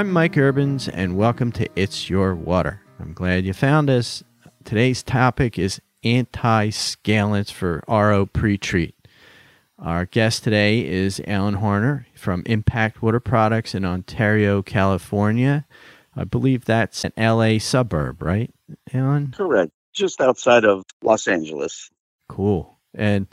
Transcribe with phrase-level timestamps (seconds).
[0.00, 2.80] I'm Mike Urbans, and welcome to It's Your Water.
[2.98, 4.24] I'm glad you found us.
[4.64, 8.94] Today's topic is anti scalants for RO pre treat.
[9.78, 15.66] Our guest today is Allan Horner from Impact Water Products in Ontario, California.
[16.16, 18.50] I believe that's an LA suburb, right,
[18.94, 19.34] Allan?
[19.36, 19.70] Correct.
[19.92, 21.90] Just outside of Los Angeles.
[22.26, 22.78] Cool.
[22.94, 23.26] And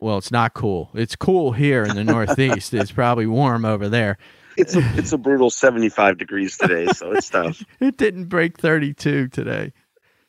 [0.00, 0.88] well, it's not cool.
[0.94, 2.72] It's cool here in the Northeast.
[2.72, 4.16] it's probably warm over there.
[4.56, 7.64] It's a it's a brutal 75 degrees today, so it's tough.
[7.80, 9.72] it didn't break 32 today.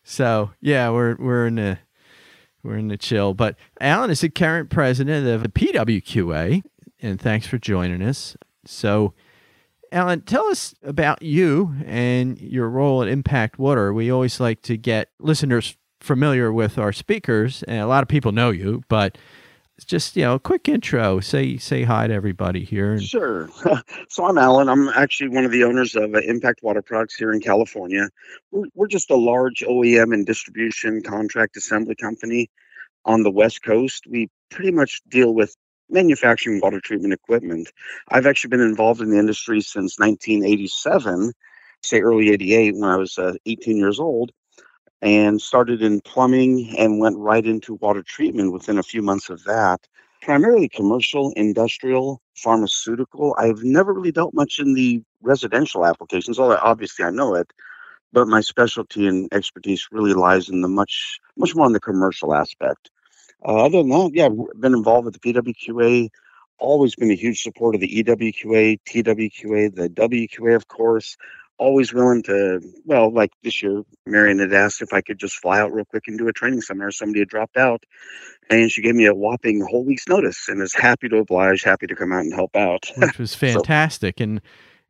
[0.04, 1.80] So, yeah, we're we're in the
[2.64, 3.34] we're in the chill.
[3.34, 6.64] But Allan is the current president of the PWQA,
[7.02, 8.36] and thanks for joining us.
[8.66, 9.14] So,
[9.91, 13.94] Allan, tell us about you and your role at Impact Water.
[13.94, 18.31] We always like to get listeners familiar with our speakers, and a lot of people
[18.31, 19.17] know you, but
[19.86, 21.20] just you know, a quick intro.
[21.20, 23.00] Say say hi to everybody here.
[23.00, 23.50] Sure.
[24.10, 24.70] so I'm Allan.
[24.70, 28.10] I'm actually one of the owners of uh, Impact Water Products here in California.
[28.52, 32.50] We're, we're just a large OEM and distribution contract assembly company
[33.06, 34.06] on the West Coast.
[34.08, 35.56] We pretty much deal with
[35.90, 37.70] manufacturing water treatment equipment.
[38.10, 41.34] I've actually been involved in the industry since 1987,
[41.82, 44.32] say early 88 when I was uh, 18 years old,
[45.04, 49.44] and started in plumbing and went right into water treatment within a few months of
[49.44, 49.82] that.
[50.22, 53.36] Primarily commercial, industrial, pharmaceutical.
[53.38, 57.52] I've never really dealt much in the residential applications, although obviously I know it,
[58.14, 62.34] but my specialty and expertise really lies in the much, much more on the commercial
[62.34, 62.90] aspect.
[63.45, 66.10] Uh, other than that, yeah, I've been involved with the PWQA,
[66.60, 71.17] always been a huge supporter of the EWQA, TWQA, the WQA, of course.
[71.59, 75.60] Always willing to, well, like this year, Marion had asked if I could just fly
[75.60, 76.92] out real quick and do a training seminar.
[76.92, 77.84] Somebody had dropped out,
[78.50, 81.88] and she gave me a whopping whole week's notice and is happy to oblige, happy
[81.88, 82.92] to come out and help out.
[82.98, 84.16] Which was fantastic.
[84.17, 84.42] so, and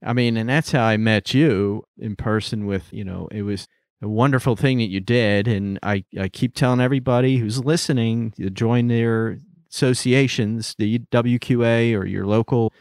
[0.04, 3.68] I mean, and that's how I met you in person with, you know, it was
[4.02, 5.48] a wonderful thing that you did.
[5.48, 9.40] And I, I keep telling everybody who's listening to join their
[9.72, 12.74] associations, the WQA or your local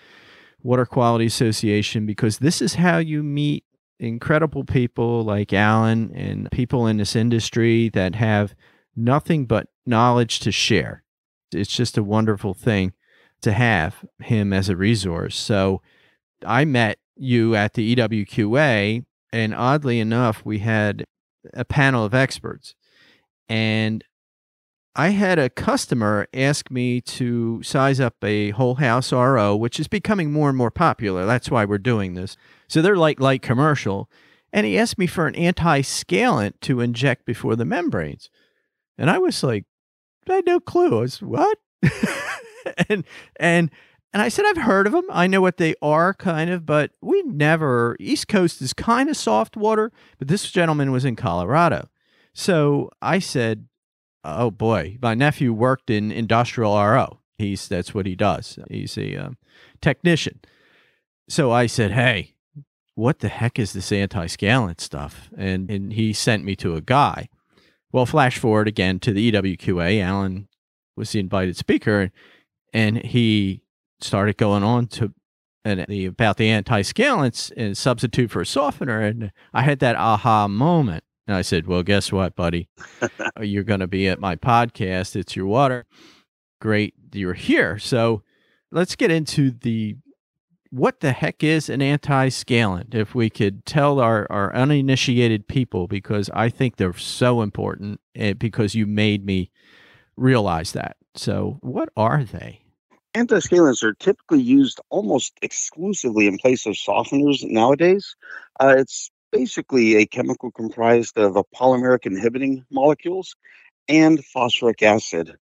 [0.62, 3.64] water quality association, because this is how you meet
[4.02, 8.54] incredible people like Allan and people in this industry that have
[8.96, 11.04] nothing but knowledge to share.
[11.52, 12.92] It's just a wonderful thing
[13.42, 15.36] to have him as a resource.
[15.36, 15.82] So
[16.44, 21.04] I met you at the EWQA, and oddly enough, we had
[21.54, 22.74] a panel of experts.
[23.48, 24.04] And
[24.94, 29.88] I had a customer ask me to size up a whole house RO, which is
[29.88, 31.24] becoming more and more popular.
[31.24, 32.36] That's why we're doing this.
[32.72, 34.08] So they're like light commercial.
[34.50, 38.30] And he asked me for an anti scalant to inject before the membranes.
[38.96, 39.66] And I was like,
[40.26, 40.96] I had no clue.
[40.96, 41.58] I was, what?
[42.88, 43.04] and,
[43.38, 43.70] and,
[44.14, 45.04] and I said, I've heard of them.
[45.10, 49.18] I know what they are, kind of, but we never, East Coast is kind of
[49.18, 51.90] soft water, but this gentleman was in Colorado.
[52.32, 53.66] So I said,
[54.24, 57.20] Oh boy, my nephew worked in industrial RO.
[57.36, 58.58] He's that's what he does.
[58.70, 59.36] He's a um,
[59.82, 60.40] technician.
[61.28, 62.32] So I said, Hey,
[62.94, 65.30] what the heck is this anti scalant stuff?
[65.36, 67.28] And, and he sent me to a guy.
[67.90, 70.02] Well, flash forward again to the EWQA.
[70.02, 70.48] Allan
[70.96, 72.10] was the invited speaker,
[72.72, 73.62] and he
[74.00, 75.12] started going on to
[75.64, 80.48] and the about the anti-scalants and substitute for a softener and i had that aha
[80.48, 82.68] moment and i said well guess what buddy
[83.02, 83.08] uh,
[83.40, 85.86] you're going to be at my podcast it's your water
[86.60, 88.22] great you're here so
[88.70, 89.96] let's get into the
[90.72, 96.30] what the heck is an anti-scalant if we could tell our, our uninitiated people because
[96.34, 99.50] i think they're so important eh, because you made me
[100.16, 102.62] realize that so what are they
[103.14, 108.16] Antiscalants are typically used almost exclusively in place of softeners nowadays.
[108.58, 113.36] Uh, it's basically a chemical comprised of a polymeric inhibiting molecules
[113.86, 115.36] and phosphoric acid.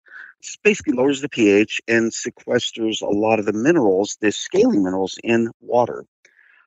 [0.63, 5.51] Basically lowers the pH and sequesters a lot of the minerals, the scaling minerals, in
[5.61, 6.05] water.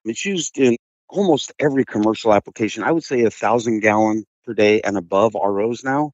[0.04, 0.76] It's used in
[1.08, 2.82] almost every commercial application.
[2.82, 6.12] I would say a thousand gallon per day and above ROs now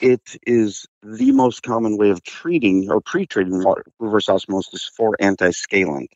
[0.00, 6.08] it is the most common way of treating or pre-treating water, reverse osmosis for anti-scalant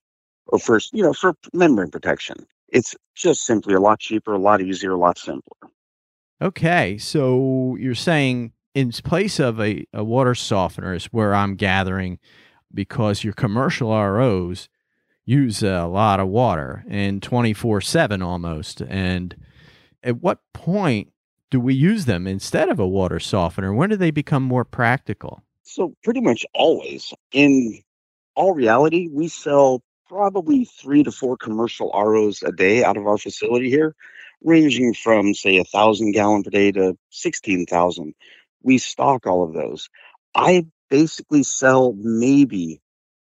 [0.46, 2.46] or first, you know, for membrane protection.
[2.68, 5.70] It's just simply a lot cheaper, a lot easier, a lot simpler.
[6.40, 12.18] Okay, so you're saying in place of a, a water softener is where I'm gathering
[12.72, 14.68] because your commercial ROs
[15.24, 18.82] use a lot of water and 24 7 almost.
[18.82, 19.36] And
[20.02, 21.12] at what point
[21.50, 23.72] do we use them instead of a water softener?
[23.72, 25.42] When do they become more practical?
[25.62, 27.14] So, pretty much always.
[27.32, 27.80] In
[28.34, 33.18] all reality, we sell probably three to four commercial ROs a day out of our
[33.18, 33.94] facility here,
[34.42, 38.14] ranging from say a thousand gallon per day to sixteen thousand.
[38.64, 39.90] We stock all of those.
[40.34, 42.80] I basically sell maybe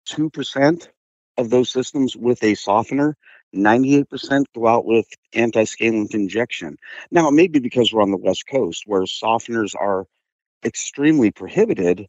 [0.06, 0.89] two percent
[1.38, 3.18] of those systems with a softener.
[3.56, 6.77] 98% go out with anti-scalant injection.
[7.12, 10.06] Now, it may be because we're on the West Coast where softeners are
[10.66, 12.07] extremely prohibited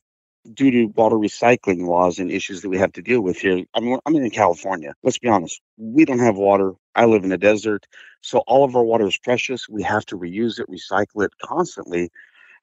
[0.52, 3.64] due to water recycling laws and issues that we have to deal with here.
[3.74, 4.94] I mean, I'm in California.
[5.02, 5.60] Let's be honest.
[5.76, 6.72] We don't have water.
[6.94, 7.86] I live in a desert.
[8.22, 9.68] So all of our water is precious.
[9.68, 12.10] We have to reuse it, recycle it constantly.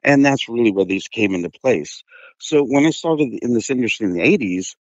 [0.03, 2.03] And that's really where these came into place.
[2.39, 4.75] So when I started in this industry in the 80s,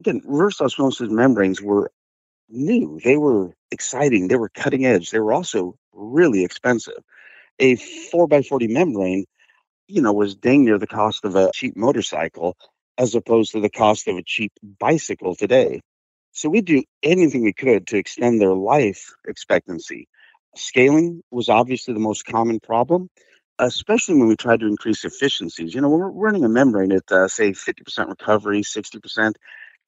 [0.00, 1.90] again, reverse osmosis membranes were
[2.48, 3.00] new.
[3.04, 4.28] They were exciting.
[4.28, 5.10] They were cutting edge.
[5.10, 7.02] They were also really expensive.
[7.60, 9.26] A 4x40 membrane
[9.88, 12.56] you know, was dang near the cost of a cheap motorcycle
[12.98, 15.80] as opposed to the cost of a cheap bicycle today.
[16.32, 20.08] So we do anything we could to extend their life expectancy.
[20.56, 23.10] Scaling was obviously the most common problem,
[23.58, 25.74] especially when we try to increase efficiencies.
[25.74, 29.36] You know, when we're running a membrane at, uh, say, 50% recovery, 60%,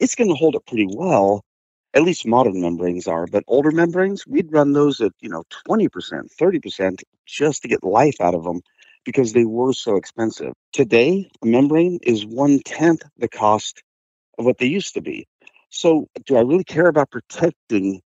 [0.00, 1.44] it's going to hold up pretty well.
[1.94, 6.30] At least modern membranes are, but older membranes, we'd run those at, you know, 20%,
[6.38, 8.60] 30% just to get life out of them
[9.04, 10.52] because they were so expensive.
[10.72, 13.82] Today, a membrane is one tenth the cost
[14.38, 15.26] of what they used to be.
[15.70, 18.02] So, do I really care about protecting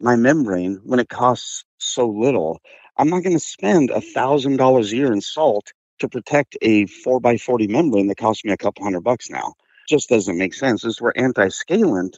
[0.00, 2.60] my membrane when it costs so little?
[2.98, 6.86] I'm not going to spend a thousand dollars a year in salt to protect a
[6.86, 9.54] four by forty membrane that costs me a couple hundred bucks now.
[9.88, 10.82] Just doesn't make sense.
[10.82, 12.16] This is where anti-scalant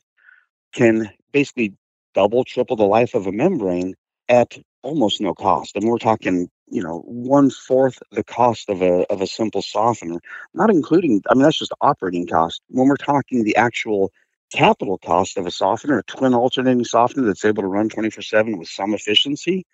[0.74, 1.74] can basically
[2.14, 3.94] double, triple the life of a membrane
[4.28, 5.76] at almost no cost.
[5.76, 10.20] And we're talking you know one fourth the cost of a of a simple softener
[10.54, 14.10] not including i mean that's just operating cost when we're talking the actual
[14.52, 18.58] capital cost of a softener a twin alternating softener that's able to run 24 7
[18.58, 19.66] with some efficiency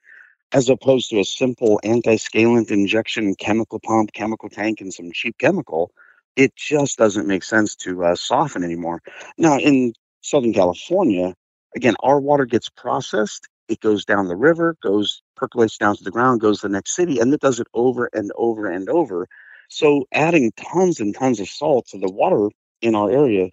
[0.52, 5.91] as opposed to a simple anti-scalant injection chemical pump chemical tank and some cheap chemical
[6.37, 9.00] it just doesn't make sense to uh, soften anymore
[9.38, 11.35] now in southern california
[11.75, 16.11] again our water gets processed it goes down the river, goes percolates down to the
[16.11, 19.29] ground, goes to the next city, and it does it over and over and over.
[19.69, 22.50] So adding tons and tons of salt to the water
[22.82, 23.50] in our area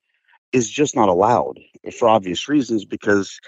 [0.52, 1.60] is just not allowed
[1.98, 3.40] for obvious reasons because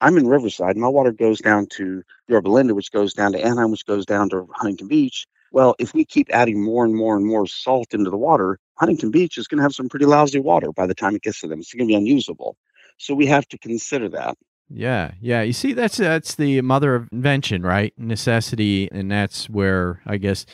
[0.00, 0.76] I'm in Riverside.
[0.76, 4.28] My water goes down to Yorba Linda, which goes down to Anaheim, which goes down
[4.30, 5.26] to Huntington Beach.
[5.52, 9.10] Well, if we keep adding more and more and more salt into the water, Huntington
[9.10, 11.48] Beach is going to have some pretty lousy water by the time it gets to
[11.48, 11.60] them.
[11.60, 12.56] It's going to be unusable.
[12.98, 14.36] So we have to consider that.
[14.68, 15.42] Yeah, yeah.
[15.42, 17.94] You see, that's that's the mother of invention, right?
[17.96, 20.44] Necessity, and that's where I guess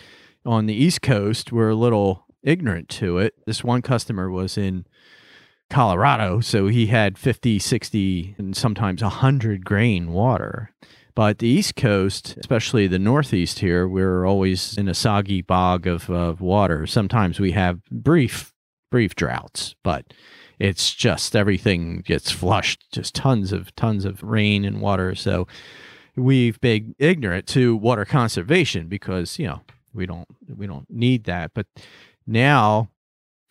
[0.45, 3.35] on the East Coast we're a little ignorant to it.
[3.47, 4.87] This one customer was in
[5.73, 10.71] Colorado, so he had 50, 60, and sometimes 100 grain water.
[11.15, 16.11] But the East Coast, especially the Northeast here, we're always in a soggy bog of,
[16.11, 16.87] of water.
[16.87, 18.53] Sometimes we have brief,
[18.91, 20.13] brief droughts, but
[20.59, 25.15] it's just everything gets flushed, just tons of tons of rain and water.
[25.15, 25.49] So
[26.17, 29.63] we've been ignorant to water conservation because you know
[29.95, 31.53] we don't we don't need that.
[31.55, 31.67] But
[32.27, 32.91] now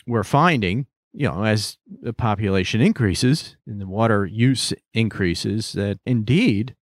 [0.05, 6.75] we're finding you know as the population increases and the water use increases that indeed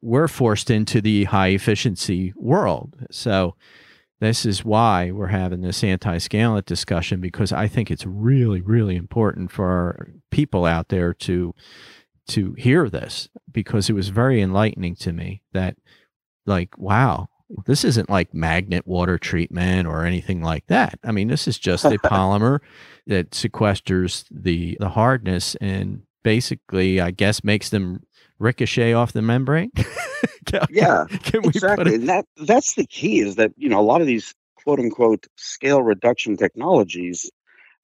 [0.00, 2.96] we're forced into the high efficiency world.
[3.10, 3.54] So
[4.20, 9.50] this is why we're having this anti-scalant discussion because I think it's really, really important
[9.50, 11.54] for people out there to
[12.28, 15.76] to hear this because it was very enlightening to me that
[16.46, 17.28] like wow
[17.66, 21.84] this isn't like magnet water treatment or anything like that i mean this is just
[21.84, 22.60] a polymer
[23.06, 28.00] that sequesters the the hardness and basically i guess makes them
[28.42, 29.70] ricochet off the membrane?
[30.46, 31.94] can, yeah, can exactly.
[31.94, 35.26] And that that's the key is that you know a lot of these quote unquote
[35.36, 37.30] scale reduction technologies.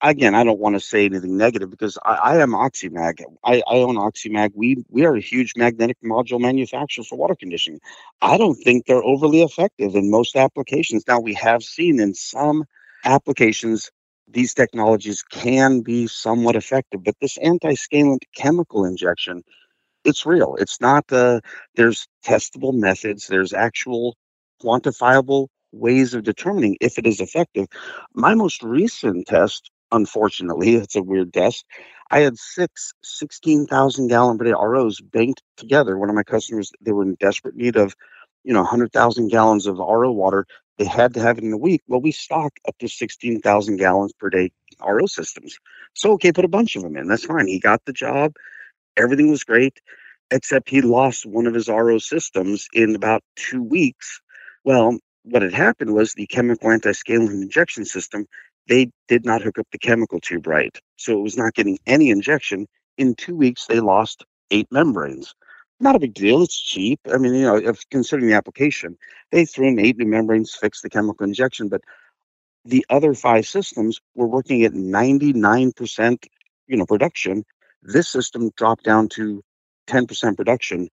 [0.01, 3.21] Again, I don't want to say anything negative because I, I am Oxymag.
[3.43, 4.51] I, I own Oxymag.
[4.53, 7.79] We we are a huge magnetic module manufacturer for water conditioning.
[8.21, 11.03] I don't think they're overly effective in most applications.
[11.07, 12.65] Now we have seen in some
[13.03, 13.91] applications
[14.29, 19.43] these technologies can be somewhat effective, but this anti-scalant chemical injection
[20.05, 20.55] it's real.
[20.59, 21.41] It's not uh,
[21.75, 23.27] there's testable methods.
[23.27, 24.15] There's actual
[24.63, 27.67] quantifiable ways of determining if it is effective.
[28.13, 31.65] My most recent test, unfortunately, it's a weird test.
[32.11, 35.97] I had six 16,000 gallon per day ROs banked together.
[35.97, 37.95] One of my customers, they were in desperate need of,
[38.43, 40.45] you know, 100,000 gallons of RO water.
[40.79, 41.83] They had to have it in a week.
[41.87, 44.51] Well, we stock up to 16,000 gallons per day
[44.85, 45.57] RO systems.
[45.95, 47.09] So, okay, put a bunch of them in.
[47.09, 47.47] That's fine.
[47.47, 48.33] He got the job
[48.97, 49.79] Everything was great,
[50.31, 54.21] except he lost one of his RO systems in about two weeks.
[54.63, 58.27] Well, what had happened was the chemical anti-scaling injection system,
[58.67, 60.77] they did not hook up the chemical tube right.
[60.97, 62.67] So it was not getting any injection.
[62.97, 65.33] In two weeks, they lost eight membranes.
[65.79, 66.41] Not a big deal.
[66.43, 66.99] It's cheap.
[67.11, 68.97] I mean, you know, if considering the application,
[69.31, 71.81] they threw in eight new membranes, fixed the chemical injection, but
[72.65, 76.25] the other five systems were working at 99%
[76.67, 77.43] you know production
[77.81, 79.41] this system dropped down to
[79.87, 80.89] 10% production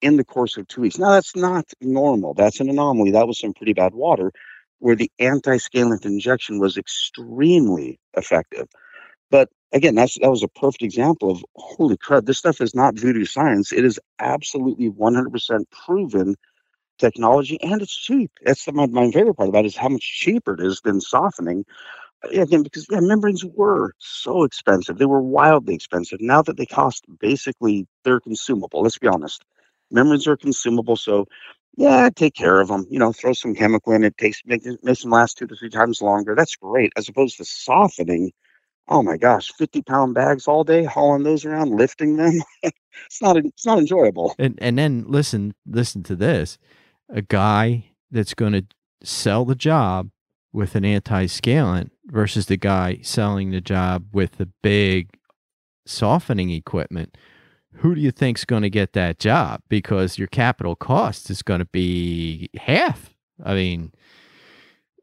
[0.00, 3.38] in the course of two weeks now that's not normal that's an anomaly that was
[3.38, 4.32] some pretty bad water
[4.78, 8.68] where the anti-scalant injection was extremely effective
[9.30, 12.98] but again that's that was a perfect example of holy crud this stuff is not
[12.98, 16.36] voodoo science it is absolutely 100% proven
[16.98, 18.30] technology and it's cheap.
[18.44, 21.00] That's the, my, my favorite part about it is how much cheaper it is than
[21.00, 21.64] softening.
[22.32, 24.98] Again, because yeah, membranes were so expensive.
[24.98, 26.20] They were wildly expensive.
[26.20, 28.82] Now that they cost basically, they're consumable.
[28.82, 29.44] Let's be honest.
[29.90, 30.96] Membranes are consumable.
[30.96, 31.26] So
[31.76, 32.86] yeah, take care of them.
[32.90, 34.04] You know, throw some chemical in.
[34.04, 36.34] It takes make, makes them last two to three times longer.
[36.36, 36.92] That's great.
[36.96, 38.32] As opposed to softening.
[38.88, 42.40] Oh my gosh, fifty pound bags all day, hauling those around, lifting them.
[42.62, 44.34] it's not it's not enjoyable.
[44.38, 46.58] And and then listen listen to this
[47.08, 48.64] a guy that's going to
[49.02, 50.10] sell the job
[50.52, 55.10] with an anti-scalant versus the guy selling the job with the big
[55.86, 57.16] softening equipment
[57.76, 61.58] who do you think's going to get that job because your capital cost is going
[61.58, 63.92] to be half i mean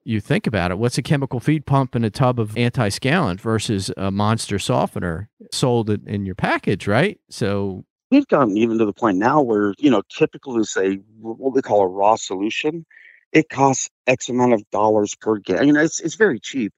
[0.09, 3.91] you think about it what's a chemical feed pump and a tub of anti-scalant versus
[3.95, 7.19] a monster softener sold in your package right?
[7.29, 11.61] So we've gotten even to the point now where you know typically say what we
[11.61, 12.85] call a raw solution
[13.31, 15.67] it costs x amount of dollars per gallon.
[15.67, 16.73] You know it's, it's very cheap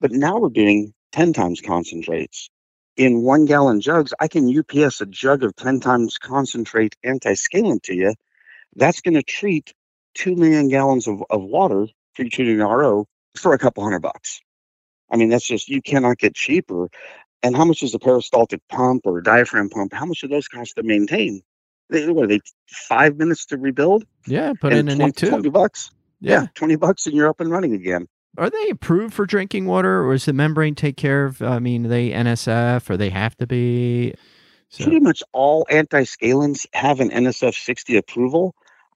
[0.00, 2.50] but now we're doing 10 times concentrates.
[2.96, 7.94] In one gallon jugs i can ups a jug of 10 times concentrate anti-scalant to
[7.94, 8.14] you.
[8.76, 9.72] That's going to treat
[10.16, 13.06] 2 million gallons of, of water pre-treated ro
[13.36, 14.40] for a couple hundred bucks
[15.10, 16.88] i mean that's just you cannot get cheaper
[17.44, 19.92] and how much is a peristaltic pump or a diaphragm pump?
[19.92, 21.42] How much do those cost to maintain?
[21.90, 22.40] They, what are they?
[22.66, 24.04] Five minutes to rebuild?
[24.26, 25.30] Yeah, put in a 20, new tube.
[25.30, 25.90] Twenty bucks.
[26.20, 26.40] Yeah.
[26.40, 26.46] yeah.
[26.54, 28.08] twenty bucks, and you're up and running again.
[28.38, 31.42] Are they approved for drinking water, or is the membrane take care of?
[31.42, 34.14] I mean, they NSF, or they have to be?
[34.70, 34.84] So.
[34.84, 38.54] Pretty much all anti-scalants have an NSF 60 approval.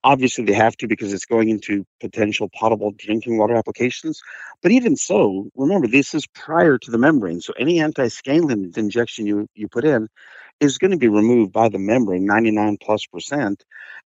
[0.08, 4.22] Obviously, they have to because it's going into potential potable drinking water applications.
[4.62, 7.42] But even so, remember, this is prior to the membrane.
[7.42, 10.08] So any anti-scalant injection you, you put in
[10.60, 13.64] is going to be removed by the membrane, 99 plus percent.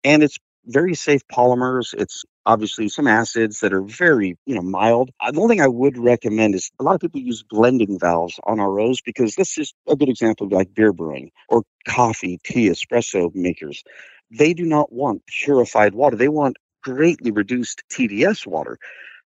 [0.03, 1.93] And it's very safe polymers.
[1.93, 5.11] It's obviously some acids that are very, you know, mild.
[5.19, 8.39] Uh, the only thing I would recommend is a lot of people use blending valves
[8.45, 12.69] on ROs because this is a good example of like beer brewing or coffee, tea,
[12.69, 13.83] espresso makers
[14.31, 16.15] they do not want purified water.
[16.17, 18.77] They want greatly reduced TDS water,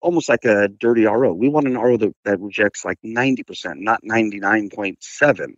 [0.06, 1.34] almost like a dirty RO.
[1.34, 5.56] We want an RO that, that rejects like 90%, not 99.7.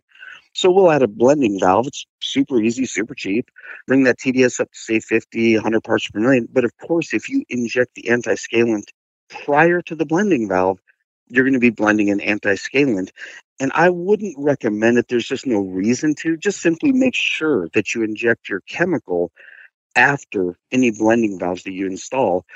[0.54, 1.86] So we'll add a blending valve.
[1.86, 3.50] It's super easy, super cheap.
[3.86, 6.48] Bring that TDS up to say 50, 100 parts per million.
[6.50, 8.84] But of course, if you inject the anti-scalant
[9.28, 10.80] prior to the blending valve,
[11.28, 13.10] you're going to be blending an anti-scalant.
[13.60, 15.08] And I wouldn't recommend it.
[15.08, 16.38] There's just no reason to.
[16.38, 19.30] Just simply make sure that you inject your chemical
[19.94, 22.46] after any blending valves that you install.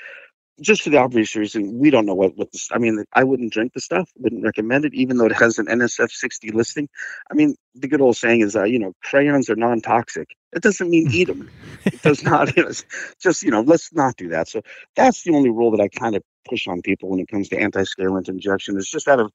[0.61, 3.53] Just for the obvious reason, we don't know what, what this, I mean, I wouldn't
[3.53, 6.89] drink the stuff, wouldn't recommend it, even though it has an NSF 60 listing.
[7.31, 10.29] I mean, the good old saying is, uh, you know, crayons are non toxic.
[10.53, 11.51] It doesn't mean eat them.
[11.87, 12.57] it does not.
[12.57, 12.85] It's
[13.21, 14.49] just, you know, let's not do that.
[14.49, 14.61] So
[14.95, 17.59] that's the only rule that I kind of push on people when it comes to
[17.59, 19.33] anti-scalant injection is just out of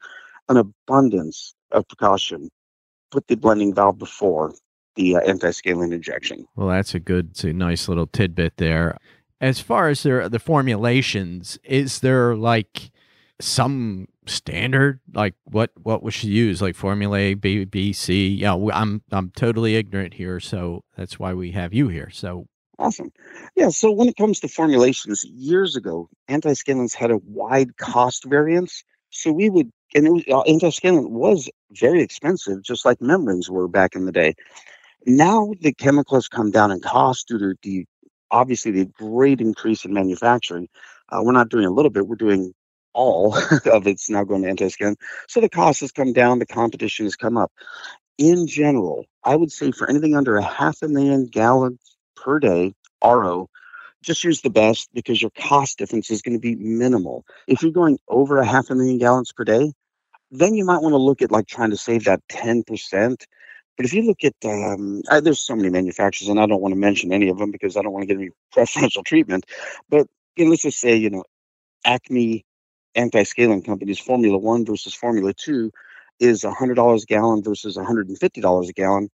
[0.50, 2.50] an abundance of precaution,
[3.12, 4.54] put the blending valve before
[4.96, 6.46] the uh, anti-scalant injection.
[6.56, 8.98] Well, that's a good, it's a nice little tidbit there.
[9.40, 12.92] As far as their the formulations, is there like
[13.40, 18.28] some standard like what what we should use like formula A, B, B, C?
[18.30, 22.10] Yeah, I'm I'm totally ignorant here, so that's why we have you here.
[22.12, 22.48] So
[22.80, 23.12] Awesome.
[23.56, 23.70] Yeah.
[23.70, 28.84] So when it comes to formulations, years ago, anti-scalants had a wide cost variance.
[29.10, 33.68] So we would, and it was, uh, anti-scalant was very expensive, just like membranes were
[33.68, 34.36] back in the day.
[35.08, 37.86] Now the chemical has come down in cost due to the
[38.32, 40.68] obviously the great increase in manufacturing.
[41.10, 42.54] Uh, we're not doing a little bit; we're doing
[42.94, 43.38] all
[43.72, 44.98] of it's now going to anti-scalant.
[45.28, 47.52] So the cost has come down, the competition has come up.
[48.18, 52.74] In general, I would say for anything under a half a million gallons per day
[53.04, 53.50] RO,
[54.02, 57.26] just use the best because your cost difference is going to be minimal.
[57.48, 59.74] If you're going over a half a million gallons per day,
[60.32, 63.24] then you might want to look at like trying to save that 10%.
[63.78, 66.74] But if you look at, um, I, there's so many manufacturers, and I don't want
[66.74, 69.46] to mention any of them because I don't want to get any preferential treatment.
[69.90, 71.24] But you know, let's just say, you know,
[71.86, 72.44] Acme
[72.96, 75.72] anti-scaling companies, Formula One versus Formula Two,
[76.20, 79.10] is $100 a gallon versus $150 a gallon.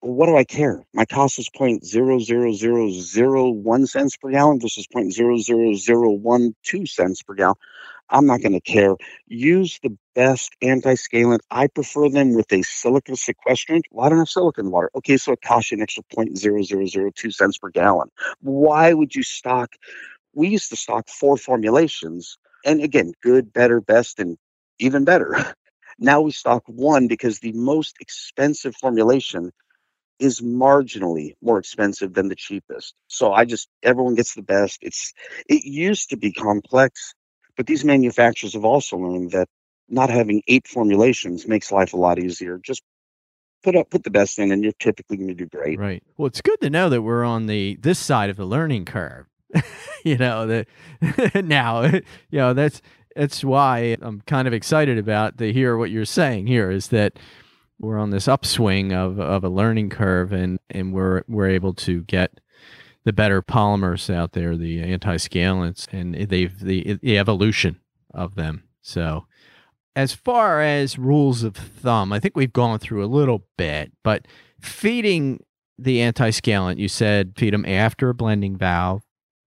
[0.00, 0.84] What do I care?
[0.92, 7.56] My cost is 0.00001 cents per gallon versus 0.00012 cents per gallon.
[8.10, 8.96] I'm not going to care.
[9.26, 11.40] Use the best anti-scalant.
[11.50, 13.82] I prefer them with a silica sequestrant.
[14.00, 14.90] I don't have silica in the water.
[14.96, 18.08] Okay, so it costs you an extra 0.0002 cents per gallon.
[18.40, 19.72] Why would you stock?
[20.34, 24.36] We used to stock four formulations, and again, good, better, best, and
[24.78, 25.36] even better.
[25.98, 29.52] Now we stock one because the most expensive formulation
[30.18, 32.94] is marginally more expensive than the cheapest.
[33.08, 34.78] So I just everyone gets the best.
[34.82, 35.12] It's
[35.48, 37.14] it used to be complex,
[37.56, 39.48] but these manufacturers have also learned that
[39.88, 42.58] not having eight formulations makes life a lot easier.
[42.58, 42.82] Just
[43.62, 45.78] put up put the best in and you're typically going to do great.
[45.78, 46.02] Right.
[46.16, 49.26] Well, it's good to know that we're on the this side of the learning curve.
[50.04, 50.66] you know, that
[51.44, 52.82] now, you know, that's
[53.14, 57.18] that's why I'm kind of excited about to hear what you're saying here is that
[57.78, 62.02] we're on this upswing of, of a learning curve and, and we're we're able to
[62.02, 62.40] get
[63.06, 67.78] the better polymers out there, the anti-scalants, and they've the, the evolution
[68.12, 68.64] of them.
[68.82, 69.26] So
[69.94, 74.26] as far as rules of thumb, I think we've gone through a little bit, but
[74.60, 75.38] feeding
[75.78, 79.04] the anti-scalant, you said feed them after a blending valve.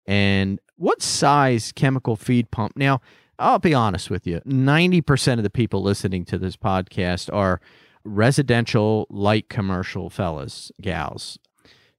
[0.08, 2.78] And what size chemical feed pump?
[2.78, 3.02] Now,
[3.40, 7.60] I'll be honest with you 90% of the people listening to this podcast are
[8.06, 11.38] residential light commercial fellas, gals.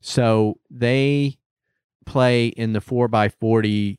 [0.00, 1.36] So they
[2.10, 3.96] play in the 4x40,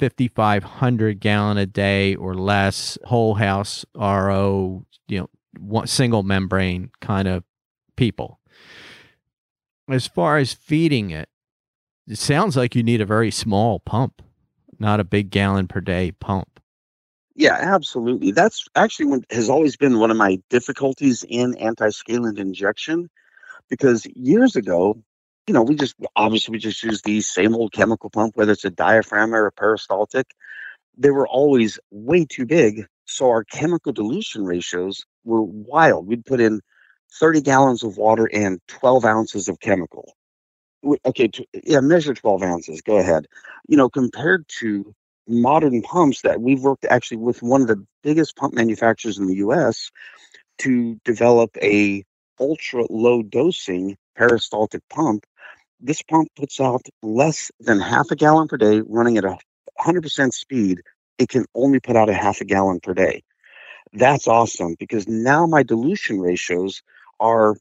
[0.00, 7.28] 5,500 gallon a day or less, whole house RO, you know, one, single membrane kind
[7.28, 7.44] of
[7.96, 8.40] people.
[9.88, 11.28] As far as feeding it,
[12.08, 14.22] it sounds like you need a very small pump,
[14.80, 16.58] not a big gallon per day pump.
[17.36, 18.32] Yeah, absolutely.
[18.32, 23.08] That's actually what has always been one of my difficulties in anti-scalant injection
[23.70, 25.00] because years ago,
[25.46, 28.64] you know, we just obviously we just use the same old chemical pump, whether it's
[28.64, 30.26] a diaphragm or a peristaltic.
[30.96, 36.06] They were always way too big, so our chemical dilution ratios were wild.
[36.06, 36.60] We'd put in
[37.18, 40.14] 30 gallons of water and 12 ounces of chemical.
[41.04, 41.30] Okay,
[41.64, 42.82] yeah, measure 12 ounces.
[42.82, 43.26] Go ahead.
[43.68, 44.94] You know, compared to
[45.28, 49.36] modern pumps that we've worked actually with one of the biggest pump manufacturers in the
[49.36, 49.90] US
[50.58, 52.04] to develop a
[52.40, 55.24] ultra low dosing peristaltic pump.
[55.84, 59.36] This pump puts out less than half a gallon per day running at a
[59.80, 60.80] 100% speed.
[61.18, 63.24] It can only put out a half a gallon per day.
[63.92, 66.82] That's awesome because now my dilution ratios
[67.18, 67.56] are,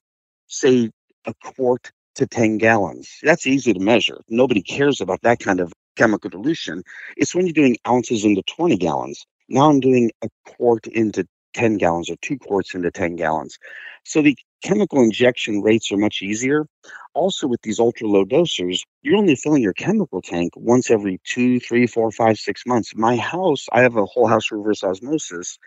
[0.46, 0.92] say,
[1.26, 3.18] a quart to 10 gallons.
[3.24, 4.22] That's easy to measure.
[4.30, 6.84] Nobody cares about that kind of chemical dilution.
[7.18, 9.26] It's when you're doing ounces into 20 gallons.
[9.50, 13.58] Now I'm doing a quart into 10 gallons or two quarts into 10 gallons.
[14.04, 16.66] So the chemical injection rates are much easier.
[17.14, 21.60] Also, with these ultra low dosers, you're only filling your chemical tank once every two,
[21.60, 22.94] three, four, five, six months.
[22.96, 25.60] My house, I have a whole house reverse osmosis,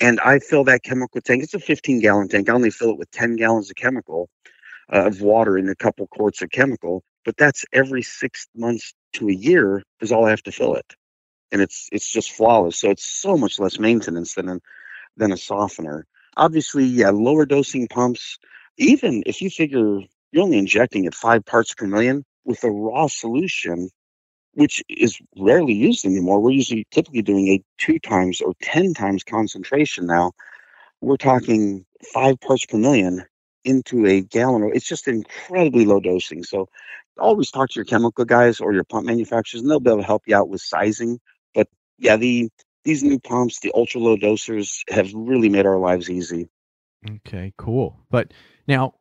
[0.00, 1.42] and I fill that chemical tank.
[1.42, 2.48] It's a 15 gallon tank.
[2.48, 4.28] I only fill it with 10 gallons of chemical
[4.92, 9.28] uh, of water and a couple quarts of chemical but that's every six months to
[9.28, 10.94] a year is all I have to fill it,
[11.52, 12.80] and it's it's just flawless.
[12.80, 14.58] So it's so much less maintenance than a,
[15.18, 16.06] than a softener.
[16.36, 18.38] Obviously, yeah, lower dosing pumps.
[18.78, 20.00] Even if you figure
[20.32, 23.90] you're only injecting at five parts per million with a raw solution,
[24.52, 26.40] which is rarely used anymore.
[26.40, 30.32] We're usually typically doing a two times or ten times concentration now.
[31.00, 33.24] We're talking five parts per million
[33.64, 34.70] into a gallon.
[34.74, 36.42] It's just incredibly low dosing.
[36.44, 36.68] So
[37.18, 40.06] always talk to your chemical guys or your pump manufacturers, and they'll be able to
[40.06, 41.20] help you out with sizing.
[41.54, 42.48] But yeah, the
[42.88, 46.48] these new pumps, the ultra low dosers, have really made our lives easy.
[47.08, 48.00] Okay, cool.
[48.10, 48.32] But
[48.66, 48.94] now,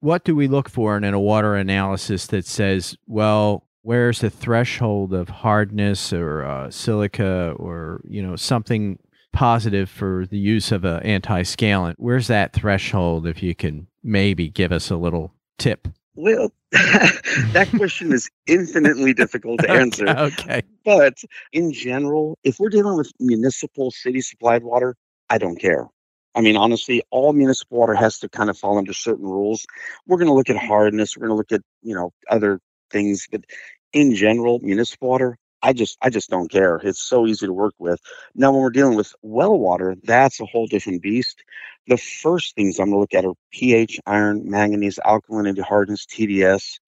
[0.00, 5.14] what do we look for in a water analysis that says, well, where's the threshold
[5.14, 8.98] of hardness or uh, silica or you know something
[9.32, 11.94] positive for the use of an anti-scalant?
[11.96, 13.26] Where's that threshold?
[13.26, 15.88] If you can maybe give us a little tip.
[16.14, 20.08] Well, that question is infinitely difficult to answer.
[20.08, 20.62] Okay, okay.
[20.84, 24.96] But in general, if we're dealing with municipal city supplied water,
[25.28, 25.86] I don't care.
[26.34, 29.66] I mean, honestly, all municipal water has to kind of fall under certain rules.
[30.06, 31.16] We're going to look at hardness.
[31.16, 33.26] We're going to look at, you know, other things.
[33.30, 33.44] But
[33.92, 36.76] in general, municipal water, I just I just don't care.
[36.82, 38.00] It's so easy to work with.
[38.34, 41.42] Now when we're dealing with well water, that's a whole different beast.
[41.88, 46.78] The first things I'm gonna look at are pH, iron, manganese, alkalinity, hardness, TDS,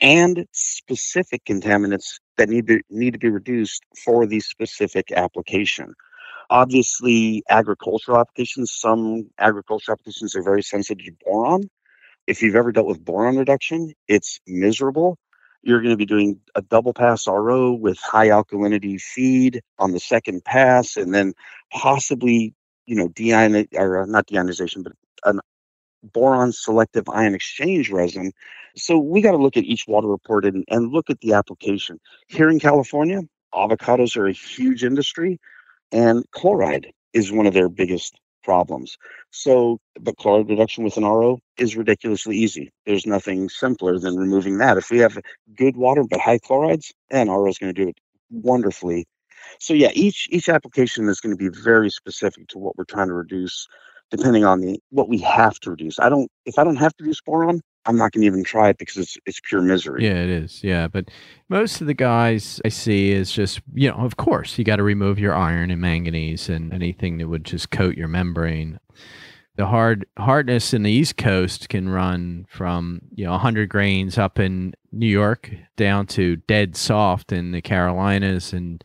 [0.00, 5.94] and specific contaminants that need to need to be reduced for the specific application.
[6.50, 11.62] Obviously, agricultural applications, some agricultural applications are very sensitive to boron.
[12.26, 15.18] If you've ever dealt with boron reduction, it's miserable
[15.62, 20.00] you're going to be doing a double pass RO with high alkalinity feed on the
[20.00, 21.34] second pass, and then
[21.72, 22.54] possibly,
[22.86, 24.92] you know, deion or uh, not deionization, but
[25.24, 25.40] an
[26.02, 28.32] boron selective ion exchange resin.
[28.76, 32.00] So we got to look at each water report and, and look at the application.
[32.28, 35.38] Here in California, avocados are a huge industry,
[35.92, 38.96] and chloride is one of their biggest problems.
[39.30, 42.70] So, but chloride reduction with an RO is ridiculously easy.
[42.86, 44.78] There's nothing simpler than removing that.
[44.78, 45.18] If we have
[45.56, 47.98] good water but high chlorides, an RO is going to do it
[48.30, 49.06] wonderfully.
[49.58, 53.08] So yeah, each each application is going to be very specific to what we're trying
[53.08, 53.66] to reduce,
[54.10, 55.98] depending on the what we have to reduce.
[55.98, 58.68] I don't if I don't have to reduce boron, I'm not going to even try
[58.68, 60.04] it because it's it's pure misery.
[60.04, 60.62] Yeah, it is.
[60.62, 61.10] Yeah, but
[61.48, 64.82] most of the guys I see is just you know, of course, you got to
[64.82, 68.78] remove your iron and manganese and anything that would just coat your membrane.
[69.56, 74.38] The hard hardness in the East Coast can run from you know 100 grains up
[74.38, 78.84] in New York down to dead soft in the Carolinas and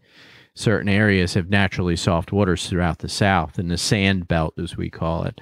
[0.55, 4.89] certain areas have naturally soft waters throughout the South in the sand belt as we
[4.89, 5.41] call it.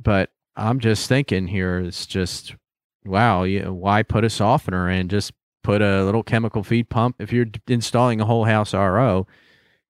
[0.00, 2.54] But I'm just thinking here, it's just
[3.04, 5.08] wow, you why put a softener in?
[5.08, 5.32] Just
[5.62, 7.16] put a little chemical feed pump.
[7.18, 9.26] If you're installing a whole house RO,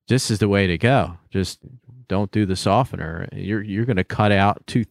[0.09, 1.19] this is the way to go.
[1.31, 1.61] Just
[2.09, 3.29] don't do the softener.
[3.33, 4.85] You're you're going to cut out two,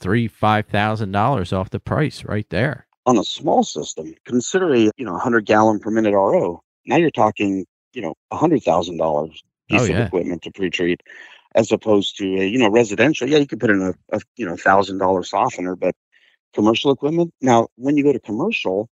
[0.00, 2.86] three, five thousand dollars off the price right there.
[3.06, 6.62] On a small system, consider a you know 100 gallon per minute RO.
[6.86, 9.98] Now you're talking you know hundred thousand dollars oh, piece oh, yeah.
[10.00, 11.02] of equipment to pre-treat,
[11.54, 13.28] as opposed to a you know residential.
[13.28, 15.94] Yeah, you could put in a, a you know thousand dollar softener, but
[16.54, 17.32] commercial equipment.
[17.40, 18.88] Now, when you go to commercial,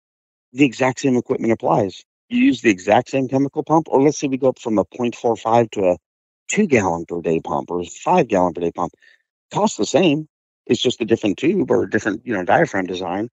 [0.52, 2.04] the exact same equipment applies.
[2.28, 4.84] You use the exact same chemical pump, or let's say we go up from a
[4.84, 5.96] 0.45 to a
[6.48, 8.92] two gallon per day pump or five gallon per day pump.
[9.52, 10.28] Costs the same.
[10.66, 13.28] It's just a different tube or a different, you know, diaphragm design.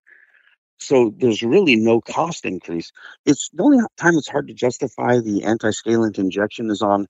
[0.78, 2.90] So there's really no cost increase.
[3.26, 7.06] It's the only time it's hard to justify the anti-scalant injection is on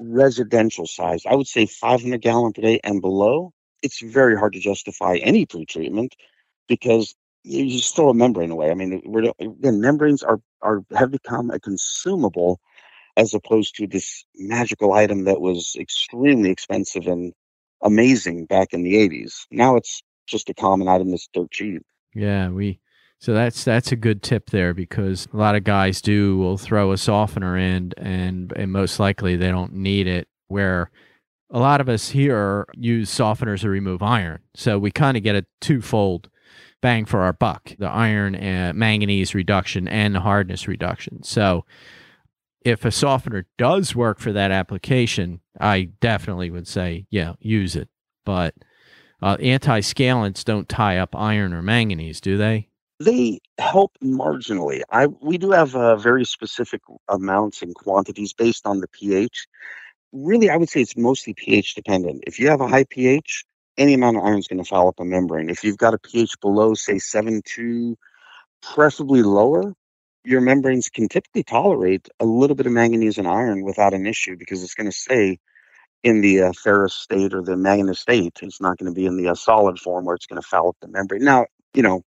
[0.00, 1.22] residential size.
[1.26, 3.52] I would say 500 gallon per day and below.
[3.82, 6.14] It's very hard to justify any pre-treatment
[6.68, 8.70] because you store a membrane away.
[8.70, 12.60] I mean, we're, again, membranes are, are have become a consumable
[13.16, 17.32] as opposed to this magical item that was extremely expensive and
[17.82, 19.46] amazing back in the 80s.
[19.50, 21.82] Now it's just a common item that's dirt cheap.
[22.14, 22.80] Yeah, we
[23.18, 26.92] so that's that's a good tip there because a lot of guys do will throw
[26.92, 30.90] a softener in and and most likely they don't need it where
[31.50, 34.40] a lot of us here use softeners to remove iron.
[34.54, 36.28] So we kind of get a twofold
[36.84, 41.22] bang for our buck the iron and manganese reduction and the hardness reduction.
[41.22, 41.64] So,
[42.62, 47.88] if a softener does work for that application, I definitely would say, yeah, use it.
[48.26, 48.54] But
[49.22, 52.68] uh, anti scalants don't tie up iron or manganese, do they?
[53.00, 54.82] They help marginally.
[54.90, 59.46] I we do have uh, very specific amounts and quantities based on the pH.
[60.12, 62.24] Really, I would say it's mostly pH dependent.
[62.26, 65.00] If you have a high pH, any amount of iron is going to foul up
[65.00, 65.50] a membrane.
[65.50, 67.96] If you've got a pH below, say 7.2,
[68.62, 69.74] preferably lower,
[70.24, 74.36] your membranes can typically tolerate a little bit of manganese and iron without an issue
[74.36, 75.38] because it's going to stay
[76.02, 78.38] in the uh, ferrous state or the manganese state.
[78.42, 80.68] It's not going to be in the uh, solid form where it's going to foul
[80.68, 81.24] up the membrane.
[81.24, 82.02] Now, you know,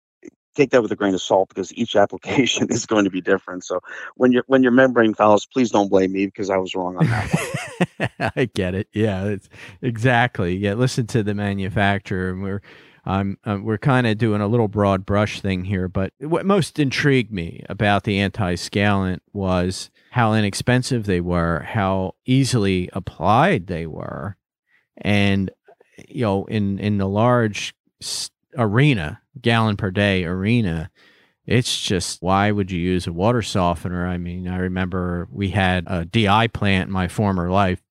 [0.55, 3.63] take that with a grain of salt because each application is going to be different.
[3.63, 3.81] So
[4.15, 7.05] when your when your membrane fouls, please don't blame me because I was wrong on
[7.07, 8.33] that.
[8.35, 8.87] I get it.
[8.93, 9.35] Yeah,
[9.81, 10.55] exactly.
[10.55, 12.61] Yeah, listen to the manufacturer, and we're
[13.05, 15.87] um, we're kind of doing a little broad brush thing here.
[15.87, 22.89] But what most intrigued me about the anti-scalant was how inexpensive they were, how easily
[22.93, 24.37] applied they were,
[24.97, 25.51] and
[26.07, 27.75] you know, in in the large
[28.57, 30.89] arena, gallon per day arena,
[31.45, 34.07] it's just why would you use a water softener?
[34.07, 37.81] I mean, I remember we had a DI plant in my former life,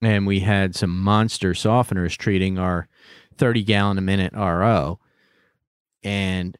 [0.00, 2.88] and we had some monster softeners treating our
[3.36, 4.98] 30 gallon a minute RO.
[6.02, 6.56] And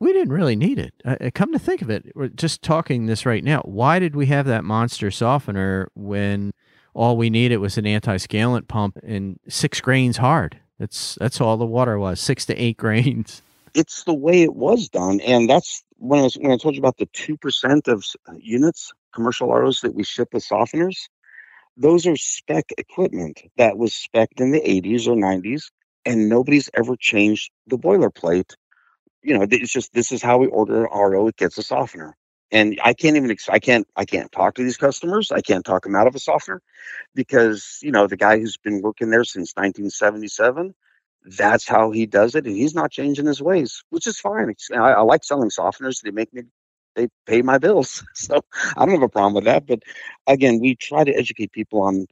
[0.00, 0.94] we didn't really need it.
[1.04, 3.60] Uh, come to think of it, we're just talking this right now.
[3.64, 6.52] Why did we have that monster softener when
[6.94, 10.58] all we needed was an anti scalant pump and six grains hard?
[10.78, 13.42] That's that's all the water was, six to eight grains.
[13.74, 16.80] It's the way it was done, and that's when I was, when I told you
[16.80, 21.08] about the two percent of uh, units commercial ROs that we ship with softeners.
[21.76, 25.70] Those are spec equipment that was spec'd in the 80s or 90s,
[26.04, 28.54] and nobody's ever changed the boilerplate.
[29.22, 31.28] You know, it's just this is how we order an RO.
[31.28, 32.16] It gets a softener
[32.52, 35.30] and I can't even I can't I can't talk to these customers.
[35.30, 36.62] I can't talk them out of a softener
[37.14, 40.74] because you know the guy who's been working there since 1977.
[41.24, 44.54] That's how he does it, and he's not changing his ways, which is fine.
[44.72, 46.42] I, I like selling softeners; they make me
[46.96, 48.40] they pay my bills, so
[48.76, 49.66] I don't have a problem with that.
[49.66, 49.82] But
[50.26, 52.06] again, we try to educate people on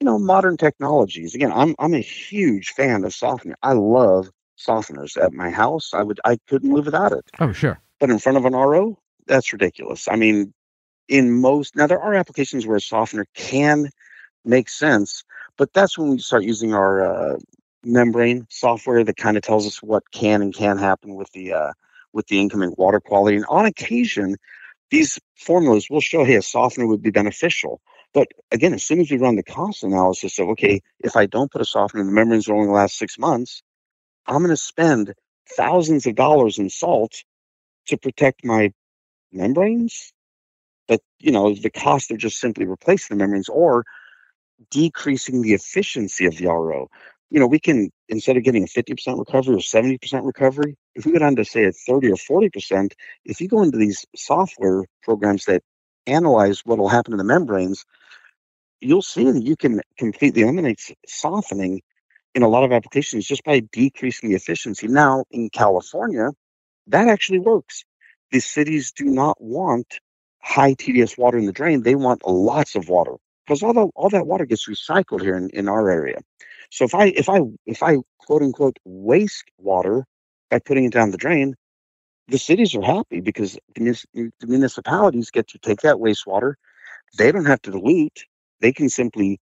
[0.00, 1.34] you know modern technologies.
[1.34, 3.56] Again, I'm I'm a huge fan of softener.
[3.62, 5.94] I love softeners at my house.
[5.94, 7.30] I would I couldn't live without it.
[7.38, 7.80] Oh sure.
[8.00, 10.08] But in front of an RO, that's ridiculous.
[10.08, 10.52] I mean,
[11.08, 13.90] in most now there are applications where a softener can
[14.44, 15.24] make sense,
[15.56, 17.38] but that's when we start using our uh,
[17.84, 21.72] membrane software that kind of tells us what can and can't happen with the uh,
[22.12, 23.36] with the incoming water quality.
[23.36, 24.36] And on occasion,
[24.90, 27.80] these formulas will show, hey, a softener would be beneficial.
[28.14, 31.52] But again, as soon as we run the cost analysis of, okay, if I don't
[31.52, 33.62] put a softener, the membranes are only last six months,
[34.26, 35.14] I'm going to spend
[35.56, 37.22] thousands of dollars in salt
[37.86, 38.72] to protect my
[39.32, 40.12] membranes,
[40.86, 43.84] but you know the cost of just simply replacing the membranes or
[44.70, 46.88] decreasing the efficiency of the RO.
[47.30, 51.12] You know, we can instead of getting a 50% recovery or 70% recovery, if we
[51.12, 52.92] go down to say a 30 or 40%,
[53.24, 55.62] if you go into these software programs that
[56.06, 57.84] analyze what will happen to the membranes,
[58.80, 61.82] you'll see that you can completely eliminate softening
[62.34, 64.88] in a lot of applications just by decreasing the efficiency.
[64.88, 66.30] Now, in California,
[66.86, 67.84] that actually works
[68.30, 70.00] the cities do not want
[70.40, 71.82] high TDS water in the drain.
[71.82, 73.14] They want lots of water
[73.46, 76.18] because all, the, all that water gets recycled here in, in our area.
[76.70, 80.04] So if I if I if I quote unquote waste water
[80.50, 81.54] by putting it down the drain,
[82.28, 86.54] the cities are happy because the, municipalities get to take that wastewater.
[87.16, 88.24] They don't have to dilute.
[88.60, 89.40] They can simply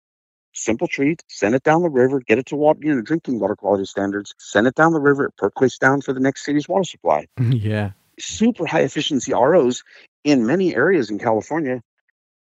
[0.52, 3.56] simple treat, send it down the river, get it to water, you know, drinking water
[3.56, 6.84] quality standards, send it down the river, it percolates down for the next city's water
[6.84, 7.26] supply.
[7.38, 9.82] Yeah super high efficiency ROs
[10.22, 11.82] in many areas in California.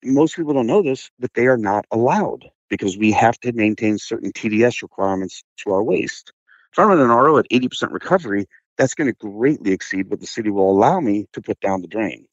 [0.03, 3.97] Most people don't know this, but they are not allowed because we have to maintain
[3.97, 6.31] certain TDS requirements to our waste.
[6.71, 8.45] If I run an RO at 80% recovery,
[8.77, 11.87] that's going to greatly exceed what the city will allow me to put down the
[11.87, 12.27] drain.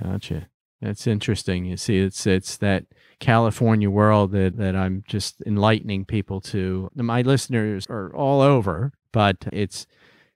[0.00, 0.48] Gotcha.
[0.80, 1.64] That's interesting.
[1.64, 2.84] You see, it's it's that
[3.18, 6.90] California world that, that I'm just enlightening people to.
[6.94, 9.86] My listeners are all over, but it's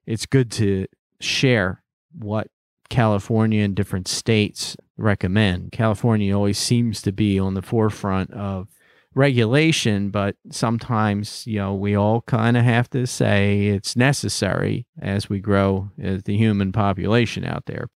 [0.07, 0.87] it's good to
[1.21, 2.49] share what
[2.89, 5.73] California and different states recommend.
[5.73, 8.69] California always seems to be on the forefront of
[9.15, 15.29] regulation, but sometimes, you know, we all kind of have to say it's necessary as
[15.29, 17.89] we grow as the human population out there.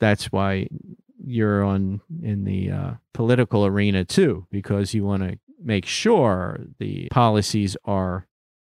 [0.00, 0.68] That's why
[1.24, 7.08] you're on in the uh, political arena too, because you want to make sure the
[7.10, 8.26] policies are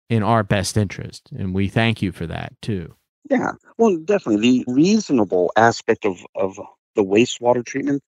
[0.10, 1.30] in our best interest.
[1.36, 2.94] And we thank you for that too.
[3.30, 4.64] Yeah, well, definitely.
[4.64, 6.60] The reasonable aspect of, of
[6.96, 8.04] the wastewater treatment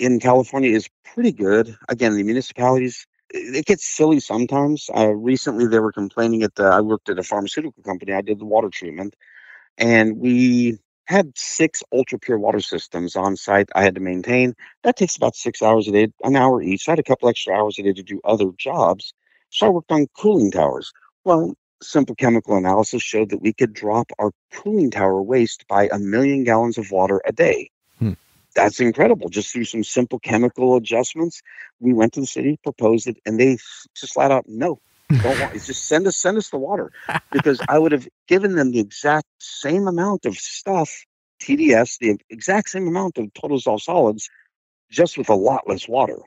[0.00, 1.76] in California is pretty good.
[1.88, 4.88] Again, the municipalities, it gets silly sometimes.
[4.96, 8.38] Uh, recently, they were complaining at the, I worked at a pharmaceutical company, I did
[8.38, 9.14] the water treatment,
[9.78, 14.54] and we had six ultra pure water systems on site I had to maintain.
[14.84, 16.88] That takes about six hours a day, an hour each.
[16.88, 19.12] I had a couple extra hours a day to do other jobs.
[19.50, 20.92] So I worked on cooling towers.
[21.24, 25.98] Well, simple chemical analysis showed that we could drop our cooling tower waste by a
[25.98, 27.70] million gallons of water a day.
[28.54, 29.28] That's incredible.
[29.28, 31.42] Just through some simple chemical adjustments,
[31.78, 33.58] we went to the city, proposed it, and they
[33.96, 35.54] just flat out no, don't want.
[35.54, 36.90] It's just send us send us the water
[37.30, 40.90] because I would have given them the exact same amount of stuff,
[41.40, 44.28] TDS, the exact same amount of total dissolved solids,
[44.90, 46.18] just with a lot less water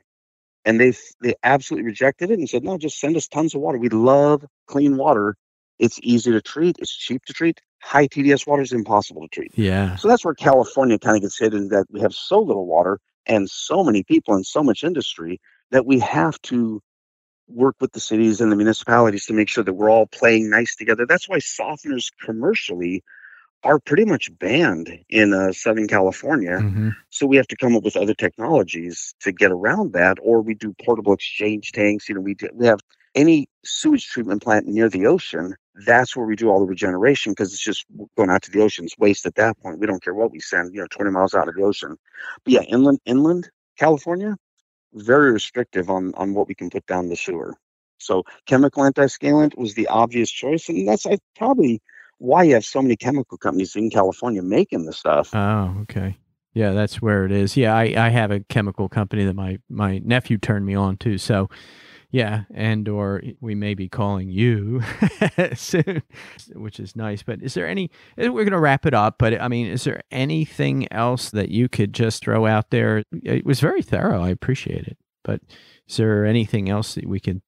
[0.64, 3.76] and they they absolutely rejected it and said no just send us tons of water
[3.76, 5.36] we love clean water
[5.78, 6.76] it's easy to treat.
[6.78, 7.60] It's cheap to treat.
[7.84, 9.52] High TDS water is impossible to treat.
[9.56, 9.96] Yeah.
[9.96, 12.98] So that's where California kind of gets hit in that we have so little water
[13.26, 15.38] and so many people and so much industry
[15.70, 16.80] that we have to
[17.46, 20.74] work with the cities and the municipalities to make sure that we're all playing nice
[20.74, 21.04] together.
[21.06, 23.04] That's why softeners commercially
[23.64, 26.58] are pretty much banned in uh, Southern California.
[26.62, 26.88] Mm-hmm.
[27.10, 30.54] So we have to come up with other technologies to get around that, or we
[30.54, 32.08] do portable exchange tanks.
[32.08, 32.80] You know, we do, we have
[33.14, 35.54] any sewage treatment plant near the ocean
[35.86, 37.84] that's where we do all the regeneration because it's just
[38.16, 38.84] going out to the ocean.
[38.84, 39.80] It's waste at that point.
[39.80, 41.96] We don't care what we send, you know, 20 miles out of the ocean.
[42.44, 44.36] But yeah, inland, inland California,
[44.92, 47.54] very restrictive on on what we can put down the sewer.
[47.98, 51.80] So chemical antiscalant was the obvious choice, and that's I, probably
[52.18, 55.34] why you have so many chemical companies in California making the stuff.
[55.34, 56.18] Oh, okay.
[56.52, 57.56] Yeah, that's where it is.
[57.56, 61.18] Yeah, I, I have a chemical company that my, my nephew turned me on to.
[61.18, 61.50] So,
[62.14, 64.82] yeah, and or we may be calling you
[65.56, 66.00] soon,
[66.52, 67.24] which is nice.
[67.24, 67.90] But is there any?
[68.16, 69.16] Eh, we're going to wrap it up.
[69.18, 73.02] But I mean, is there anything else that you could just throw out there?
[73.24, 74.22] It was very thorough.
[74.22, 74.96] I appreciate it.
[75.24, 75.40] But
[75.88, 77.42] is there anything else that we could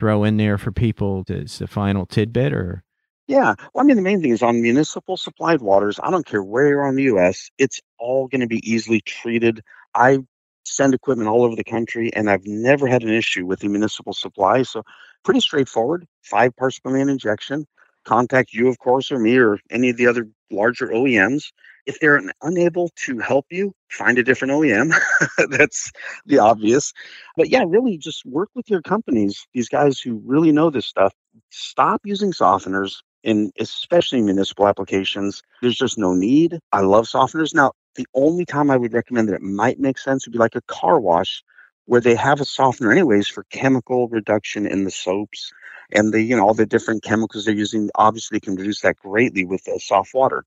[0.00, 2.82] throw in there for people as a final tidbit or?
[3.28, 3.54] Yeah.
[3.72, 6.66] Well, I mean, the main thing is on municipal supplied waters, I don't care where
[6.66, 9.62] you're on the US, it's all going to be easily treated.
[9.94, 10.18] I
[10.64, 14.12] send equipment all over the country and I've never had an issue with the municipal
[14.12, 14.62] supply.
[14.62, 14.82] So,
[15.24, 17.66] pretty straightforward five parts per million injection.
[18.04, 21.52] Contact you, of course, or me, or any of the other larger OEMs.
[21.86, 24.94] If they're unable to help you, find a different OEM.
[25.50, 25.90] That's
[26.26, 26.92] the obvious.
[27.36, 31.12] But yeah, really just work with your companies, these guys who really know this stuff.
[31.50, 35.42] Stop using softeners in especially municipal applications.
[35.60, 36.58] There's just no need.
[36.72, 37.54] I love softeners.
[37.54, 40.56] Now, the only time I would recommend that it might make sense would be like
[40.56, 41.42] a car wash
[41.86, 45.50] where they have a softener anyways for chemical reduction in the soaps
[45.92, 49.44] and the you know all the different chemicals they're using obviously can reduce that greatly
[49.44, 50.44] with uh, soft water.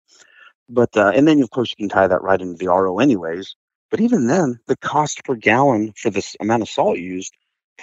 [0.69, 3.55] But uh, and then of course you can tie that right into the ro anyways.
[3.91, 7.34] But even then the cost per gallon for this amount of salt used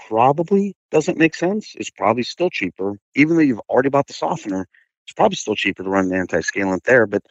[0.08, 1.74] probably doesn't make sense.
[1.76, 4.66] It's probably still cheaper even though you've already bought the softener
[5.04, 7.06] it's probably still cheaper to run an anti-scalant there.
[7.06, 7.22] But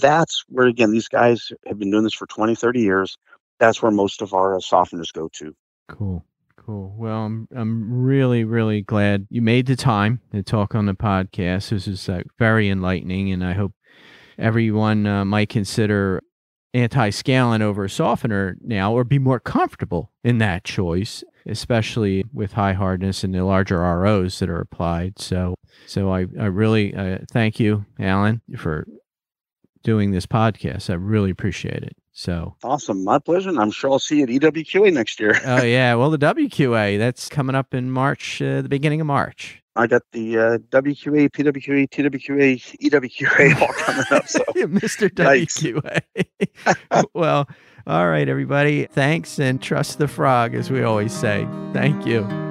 [0.00, 3.16] that's where, again, these guys have been doing this for 20, 30 years.
[3.58, 5.54] That's where most of our uh, softeners go to.
[5.88, 6.24] Cool.
[6.56, 6.94] Cool.
[6.96, 11.70] Well, I'm I'm really really glad you made the time to talk on the podcast.
[11.70, 13.72] This is uh, very enlightening, and I hope
[14.38, 16.22] everyone uh, might consider
[16.74, 22.72] anti-scalant over a softener now, or be more comfortable in that choice, especially with high
[22.72, 25.18] hardness and the larger ROs that are applied.
[25.18, 25.54] So
[25.86, 28.86] so I, I really uh, thank you, Allan, for
[29.82, 30.90] doing this podcast.
[30.90, 31.96] I really appreciate it.
[32.12, 33.04] So awesome.
[33.04, 33.48] My pleasure.
[33.48, 35.40] And I'm sure I'll see you at EWQA next year.
[35.44, 35.94] oh, yeah.
[35.94, 39.62] Well, the WQA, that's coming up in March, uh, the beginning of March.
[39.76, 44.28] I got the uh, WQA, PWQA, TWQA, EWQA all coming up.
[44.28, 45.08] So, Mr.
[45.08, 47.04] WQA.
[47.14, 47.48] well,
[47.86, 48.86] all right, everybody.
[48.86, 51.46] Thanks and trust the frog, as we always say.
[51.72, 52.49] Thank you.